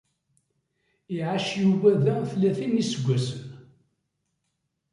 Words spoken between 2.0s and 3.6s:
da tlatin n iseggasen.